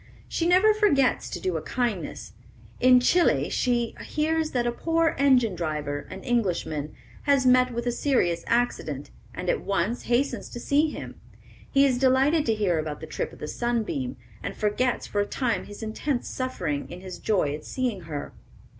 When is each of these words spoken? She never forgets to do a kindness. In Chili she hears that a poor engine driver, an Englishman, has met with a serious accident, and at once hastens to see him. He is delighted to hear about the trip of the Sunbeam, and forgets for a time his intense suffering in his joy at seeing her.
She 0.27 0.47
never 0.47 0.73
forgets 0.73 1.29
to 1.29 1.39
do 1.39 1.57
a 1.57 1.61
kindness. 1.61 2.33
In 2.79 2.99
Chili 2.99 3.49
she 3.51 3.93
hears 4.03 4.49
that 4.49 4.65
a 4.65 4.71
poor 4.71 5.13
engine 5.19 5.53
driver, 5.53 6.07
an 6.09 6.23
Englishman, 6.23 6.95
has 7.25 7.45
met 7.45 7.69
with 7.71 7.85
a 7.85 7.91
serious 7.91 8.43
accident, 8.47 9.11
and 9.35 9.47
at 9.47 9.61
once 9.61 10.05
hastens 10.05 10.49
to 10.49 10.59
see 10.59 10.89
him. 10.89 11.21
He 11.71 11.85
is 11.85 11.99
delighted 11.99 12.47
to 12.47 12.55
hear 12.55 12.79
about 12.79 12.99
the 12.99 13.05
trip 13.05 13.31
of 13.31 13.37
the 13.37 13.47
Sunbeam, 13.47 14.17
and 14.41 14.55
forgets 14.57 15.05
for 15.05 15.21
a 15.21 15.25
time 15.27 15.65
his 15.65 15.83
intense 15.83 16.27
suffering 16.27 16.89
in 16.89 17.01
his 17.01 17.19
joy 17.19 17.53
at 17.53 17.63
seeing 17.63 18.01
her. 18.01 18.33